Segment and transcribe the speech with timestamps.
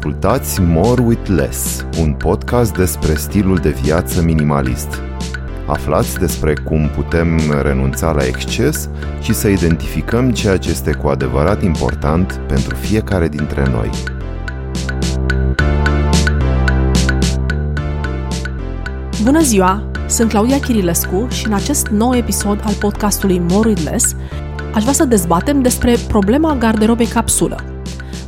[0.00, 5.02] Ascultați More with Less, un podcast despre stilul de viață minimalist.
[5.66, 8.88] Aflați despre cum putem renunța la exces
[9.20, 13.90] și să identificăm ceea ce este cu adevărat important pentru fiecare dintre noi.
[19.22, 19.90] Bună ziua!
[20.06, 24.16] Sunt Claudia Chirilescu și în acest nou episod al podcastului More with Less
[24.74, 27.79] aș vrea să dezbatem despre problema garderobei capsulă.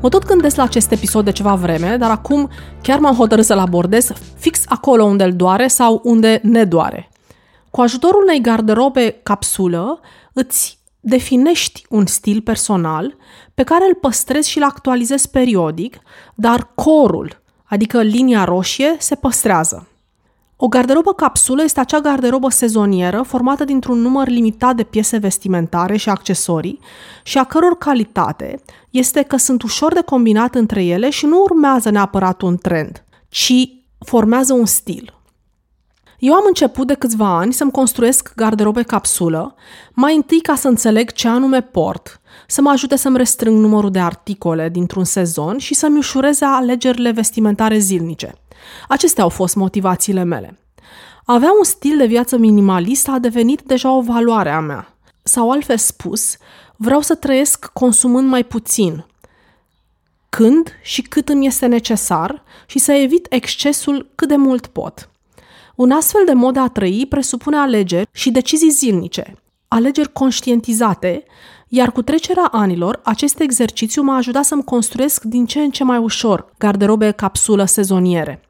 [0.02, 2.50] Mă tot gândesc la acest episod de ceva vreme, dar acum
[2.82, 7.10] chiar m-am hotărât să-l abordez fix acolo unde îl doare sau unde ne doare.
[7.70, 10.00] Cu ajutorul unei garderobe capsulă,
[10.32, 13.16] îți definești un stil personal
[13.54, 15.98] pe care îl păstrezi și îl actualizezi periodic,
[16.34, 19.86] dar corul, adică linia roșie, se păstrează.
[20.64, 26.08] O garderobă capsulă este acea garderobă sezonieră formată dintr-un număr limitat de piese vestimentare și
[26.08, 26.78] accesorii
[27.22, 31.90] și a căror calitate este că sunt ușor de combinat între ele și nu urmează
[31.90, 33.68] neapărat un trend, ci
[33.98, 35.14] formează un stil.
[36.24, 39.54] Eu am început de câțiva ani să-mi construiesc garderobe capsulă,
[39.92, 43.98] mai întâi ca să înțeleg ce anume port, să mă ajute să-mi restrâng numărul de
[43.98, 48.34] articole dintr-un sezon și să-mi ușureze alegerile vestimentare zilnice.
[48.88, 50.58] Acestea au fost motivațiile mele.
[51.24, 54.96] Avea un stil de viață minimalist a devenit deja o valoare a mea.
[55.22, 56.36] Sau altfel spus,
[56.76, 59.06] vreau să trăiesc consumând mai puțin,
[60.28, 65.06] când și cât îmi este necesar și să evit excesul cât de mult pot.
[65.76, 69.34] Un astfel de mod de a trăi presupune alegeri și decizii zilnice,
[69.68, 71.24] alegeri conștientizate,
[71.68, 75.98] iar cu trecerea anilor, acest exercițiu m-a ajutat să-mi construiesc din ce în ce mai
[75.98, 78.40] ușor garderobe capsulă sezoniere.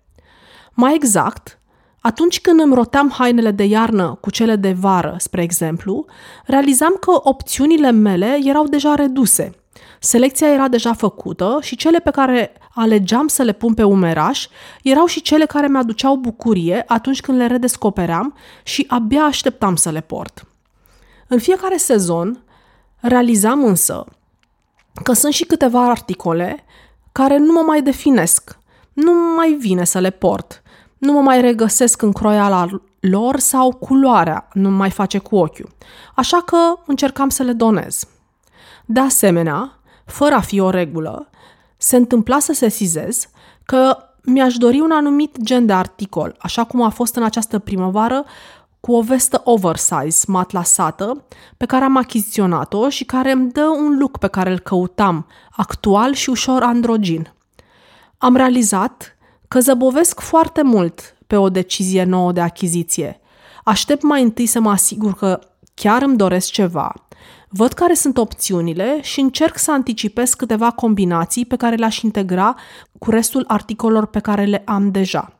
[0.72, 1.58] Mai exact,
[2.00, 6.04] atunci când îmi roteam hainele de iarnă cu cele de vară, spre exemplu,
[6.46, 9.61] realizam că opțiunile mele erau deja reduse.
[10.04, 14.46] Selecția era deja făcută și cele pe care alegeam să le pun pe umeraș
[14.82, 20.00] erau și cele care mi-aduceau bucurie atunci când le redescopeream și abia așteptam să le
[20.00, 20.46] port.
[21.28, 22.44] În fiecare sezon
[23.00, 24.04] realizam însă
[25.02, 26.64] că sunt și câteva articole
[27.12, 28.58] care nu mă mai definesc,
[28.92, 30.56] nu mai vine să le port–
[31.02, 32.66] nu mă mai regăsesc în croiala
[33.00, 35.68] lor sau culoarea nu mai face cu ochiul.
[36.14, 36.56] Așa că
[36.86, 38.04] încercam să le donez.
[38.84, 41.30] De asemenea, fără a fi o regulă,
[41.76, 43.28] se întâmpla să sesizez
[43.64, 48.24] că mi-aș dori un anumit gen de articol, așa cum a fost în această primăvară
[48.80, 51.24] cu o vestă oversize matlasată
[51.56, 56.12] pe care am achiziționat-o și care îmi dă un look pe care îl căutam, actual
[56.12, 57.32] și ușor androgin.
[58.18, 59.16] Am realizat
[59.48, 63.20] că zăbovesc foarte mult pe o decizie nouă de achiziție.
[63.64, 65.38] Aștept mai întâi să mă asigur că
[65.74, 66.94] chiar îmi doresc ceva,
[67.54, 72.54] văd care sunt opțiunile și încerc să anticipez câteva combinații pe care le-aș integra
[72.98, 75.32] cu restul articolelor pe care le am deja.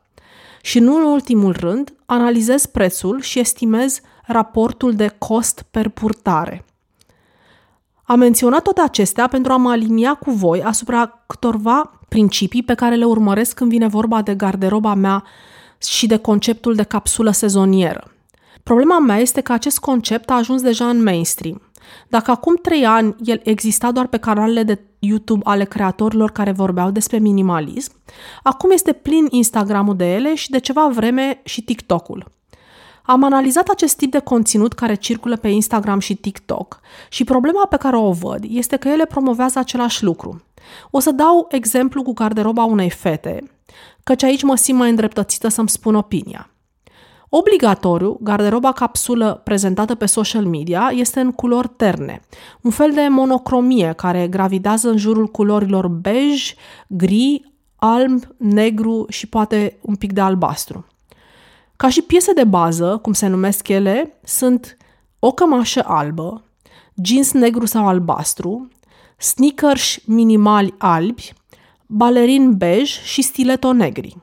[0.61, 6.65] Și nu în ultimul rând, analizez prețul și estimez raportul de cost per purtare.
[8.03, 12.95] Am menționat toate acestea pentru a mă alinia cu voi asupra câtorva principii pe care
[12.95, 15.23] le urmăresc când vine vorba de garderoba mea
[15.87, 18.11] și de conceptul de capsulă sezonieră.
[18.63, 21.61] Problema mea este că acest concept a ajuns deja în mainstream.
[22.07, 26.91] Dacă acum trei ani el exista doar pe canalele de YouTube ale creatorilor care vorbeau
[26.91, 27.91] despre minimalism,
[28.43, 32.31] acum este plin Instagramul de ele și de ceva vreme și TikTok-ul.
[33.05, 36.79] Am analizat acest tip de conținut care circulă pe Instagram și TikTok
[37.09, 40.41] și problema pe care o văd este că ele promovează același lucru.
[40.91, 43.51] O să dau exemplu cu garderoba unei fete,
[44.03, 46.52] căci aici mă simt mai îndreptățită să-mi spun opinia.
[47.35, 52.21] Obligatoriu, garderoba capsulă prezentată pe social media este în culori terne,
[52.61, 56.53] un fel de monocromie care gravidează în jurul culorilor bej,
[56.87, 60.85] gri, alb, negru și poate un pic de albastru.
[61.75, 64.77] Ca și piese de bază, cum se numesc ele, sunt
[65.19, 66.43] o cămașă albă,
[67.03, 68.67] jeans negru sau albastru,
[69.17, 71.33] sneakers minimali albi,
[71.85, 74.17] balerin bej și stileto negri.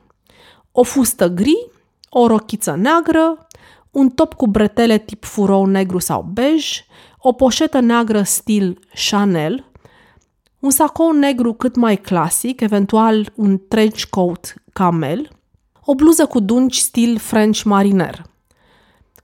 [0.71, 1.69] O fustă gri,
[2.13, 3.47] o rochiță neagră,
[3.91, 6.83] un top cu bretele tip furou negru sau bej,
[7.17, 8.79] o poșetă neagră stil
[9.09, 9.65] Chanel,
[10.59, 15.29] un sacou negru cât mai clasic, eventual un trench coat camel,
[15.85, 18.21] o bluză cu dungi stil French mariner,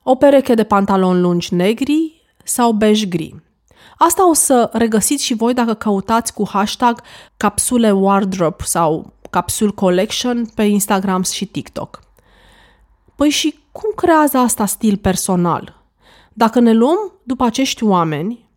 [0.03, 3.35] o pereche de pantaloni lungi negri sau bej gri.
[3.97, 7.01] Asta o să regăsiți și voi dacă căutați cu hashtag
[7.37, 12.06] capsule wardrobe sau capsule collection pe Instagram și TikTok.
[13.17, 15.83] Păi și cum creează asta stil personal?
[16.33, 18.49] Dacă ne luăm după acești oameni,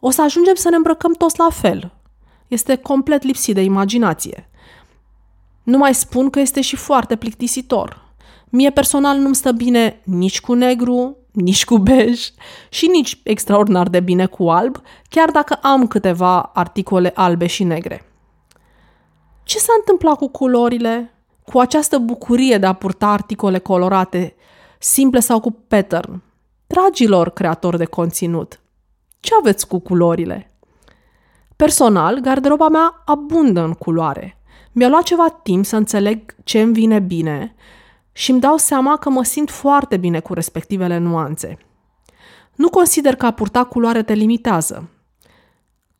[0.00, 1.92] o să ajungem să ne îmbrăcăm toți la fel.
[2.48, 4.48] Este complet lipsit de imaginație.
[5.62, 8.14] Nu mai spun că este și foarte plictisitor.
[8.48, 12.30] Mie personal nu-mi stă bine nici cu negru, nici cu bej
[12.68, 18.12] și nici extraordinar de bine cu alb, chiar dacă am câteva articole albe și negre.
[19.42, 21.13] Ce s-a întâmplat cu culorile?
[21.44, 24.34] Cu această bucurie de a purta articole colorate,
[24.78, 26.22] simple sau cu pattern?
[26.66, 28.60] Dragilor creatori de conținut,
[29.20, 30.54] ce aveți cu culorile?
[31.56, 34.38] Personal, garderoba mea abundă în culoare.
[34.72, 37.54] Mi-a luat ceva timp să înțeleg ce îmi vine bine
[38.12, 41.58] și îmi dau seama că mă simt foarte bine cu respectivele nuanțe.
[42.54, 44.88] Nu consider că a purta culoare te limitează,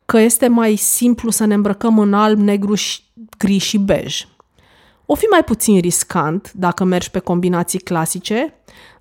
[0.05, 2.75] că este mai simplu să ne îmbrăcăm în alb, negru,
[3.39, 4.27] gri și bej.
[5.07, 8.55] O fi mai puțin riscant dacă mergi pe combinații clasice,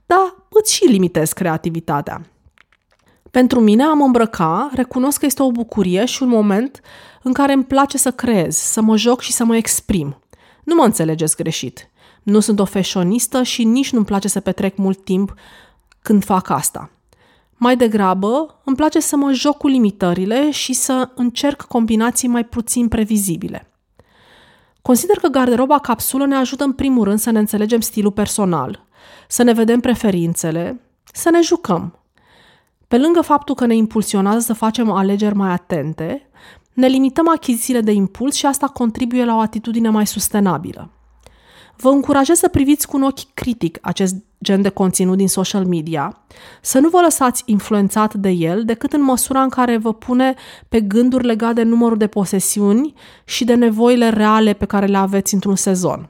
[0.05, 2.21] dar îți și limitezi creativitatea.
[3.31, 6.81] Pentru mine, am îmbrăca, recunosc că este o bucurie și un moment
[7.23, 10.21] în care îmi place să creez, să mă joc și să mă exprim.
[10.63, 11.89] Nu mă înțelegeți greșit.
[12.23, 15.33] Nu sunt o fashionistă și nici nu-mi place să petrec mult timp
[16.01, 16.89] când fac asta.
[17.55, 22.87] Mai degrabă, îmi place să mă joc cu limitările și să încerc combinații mai puțin
[22.87, 23.72] previzibile.
[24.83, 28.85] Consider că garderoba capsulă ne ajută în primul rând să ne înțelegem stilul personal,
[29.27, 30.81] să ne vedem preferințele,
[31.13, 31.99] să ne jucăm.
[32.87, 36.29] Pe lângă faptul că ne impulsionează să facem alegeri mai atente,
[36.73, 40.89] ne limităm achizițiile de impuls și asta contribuie la o atitudine mai sustenabilă.
[41.75, 46.17] Vă încurajez să priviți cu un ochi critic acest gen de conținut din social media,
[46.61, 50.35] să nu vă lăsați influențat de el decât în măsura în care vă pune
[50.69, 52.93] pe gânduri legate de numărul de posesiuni
[53.25, 56.07] și de nevoile reale pe care le aveți într-un sezon.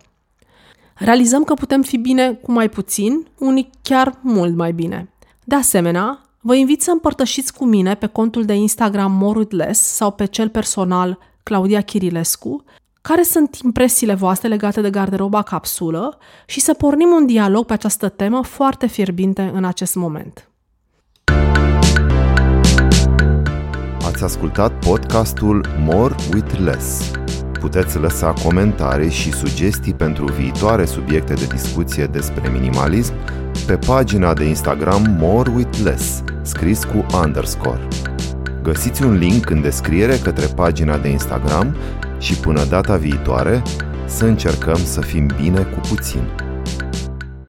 [0.95, 5.13] Realizăm că putem fi bine cu mai puțin, unii chiar mult mai bine.
[5.43, 10.11] De asemenea, vă invit să împărtășiți cu mine pe contul de Instagram More Less sau
[10.11, 12.63] pe cel personal Claudia Chirilescu
[13.09, 18.09] care sunt impresiile voastre legate de garderoba capsulă și să pornim un dialog pe această
[18.09, 20.49] temă foarte fierbinte în acest moment.
[24.05, 27.11] Ați ascultat podcastul More with Less.
[27.59, 33.13] Puteți lăsa comentarii și sugestii pentru viitoare subiecte de discuție despre minimalism
[33.65, 37.87] pe pagina de Instagram More with Less, scris cu underscore.
[38.61, 41.75] Găsiți un link în descriere către pagina de Instagram
[42.23, 43.61] și până data viitoare
[44.05, 46.42] să încercăm să fim bine cu puțin.